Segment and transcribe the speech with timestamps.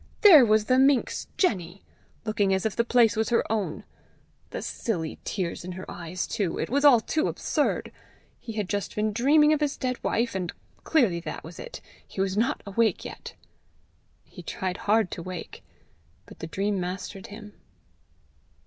[0.21, 1.83] there was the minx, Jenny!
[2.25, 3.83] looking as if the place was her own!
[4.49, 6.57] The silly tears in her eyes too!
[6.57, 7.91] It was all too absurd!
[8.39, 10.51] He had just been dreaming of his dead wife, and
[10.83, 11.81] clearly that was it!
[12.07, 13.35] he was not awake yet!
[14.23, 15.63] He tried hard to wake,
[16.25, 17.53] but the dream mastered him.